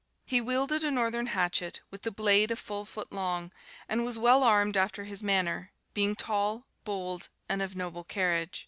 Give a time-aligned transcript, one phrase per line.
[0.25, 3.51] He wielded a northern hatchet, with the blade a full foot long;
[3.87, 8.59] and was well armed after his manner, being tall, bold, and of noble carriage.